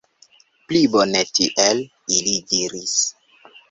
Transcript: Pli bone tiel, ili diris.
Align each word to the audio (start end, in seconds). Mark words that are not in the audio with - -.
Pli 0.71 0.81
bone 0.95 1.23
tiel, 1.41 1.85
ili 2.19 2.37
diris. 2.53 3.01